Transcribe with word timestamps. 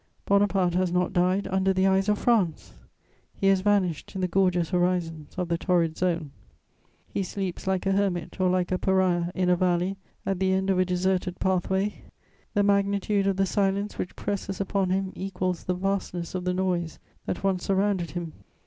Bonaparte 0.25 0.73
has 0.73 0.91
not 0.91 1.13
died 1.13 1.47
under 1.51 1.71
the 1.71 1.85
eyes 1.85 2.09
of 2.09 2.17
France; 2.17 2.73
he 3.35 3.45
has 3.45 3.61
vanished 3.61 4.15
in 4.15 4.21
the 4.21 4.27
gorgeous 4.27 4.71
horizons 4.71 5.35
of 5.37 5.47
the 5.47 5.59
torrid 5.59 5.95
zone. 5.95 6.31
He 7.07 7.21
sleeps 7.21 7.67
like 7.67 7.85
a 7.85 7.91
hermit 7.91 8.41
or 8.41 8.49
like 8.49 8.71
a 8.71 8.79
pariah 8.79 9.29
in 9.35 9.47
a 9.47 9.55
valley, 9.55 9.97
at 10.25 10.39
the 10.39 10.53
end 10.53 10.71
of 10.71 10.79
a 10.79 10.85
deserted 10.85 11.39
pathway. 11.39 12.01
The 12.55 12.63
magnitude 12.63 13.27
of 13.27 13.37
the 13.37 13.45
silence 13.45 13.99
which 13.99 14.15
presses 14.15 14.59
upon 14.59 14.89
him 14.89 15.13
equals 15.15 15.65
the 15.65 15.75
vastness 15.75 16.33
of 16.33 16.45
the 16.45 16.53
noise 16.55 16.97
that 17.27 17.43
once 17.43 17.65
surrounded 17.65 18.09
him. 18.09 18.33